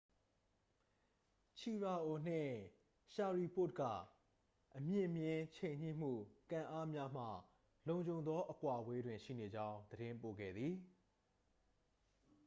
[1.59, 2.53] ချီရာအို နှင့်
[3.13, 3.81] ရှရီပို့တ် က
[4.75, 6.13] အမြင့်မျဉ်း ချိန်ညှိမှု
[6.51, 7.25] ကန်အားများမှ
[7.87, 10.75] လုံခြုံသော အကွာအဝေးတွင် ရှိနေကြောင်း သတင်းပို့ခဲ့သည်